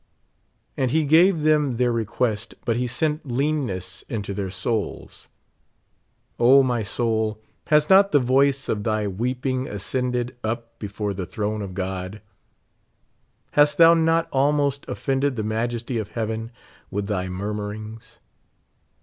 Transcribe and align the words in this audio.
"And 0.77 0.89
he 0.89 1.05
gave 1.05 1.43
them 1.43 1.77
their 1.77 1.91
request, 1.91 2.55
but 2.65 2.75
he 2.75 2.87
sent 2.87 3.23
leauness 3.27 4.01
into 4.09 4.33
their 4.33 4.49
souls." 4.49 5.27
O, 6.39 6.63
m}^ 6.63 6.83
soul, 6.87 7.39
has 7.67 7.87
not 7.87 8.11
the 8.11 8.17
voice 8.17 8.67
of 8.67 8.83
thy 8.83 9.05
weeping 9.07 9.67
ascended 9.67 10.35
up 10.43 10.79
before 10.79 11.13
the 11.13 11.27
throne 11.27 11.61
of 11.61 11.75
God? 11.75 12.19
Hast 13.51 13.77
thou 13.77 13.93
not 13.93 14.27
almost 14.33 14.85
offended 14.87 15.35
the 15.35 15.43
majesty 15.43 15.99
of 15.99 16.07
heaven 16.09 16.49
with 16.89 17.05
thy 17.05 17.29
murmurings 17.29 18.17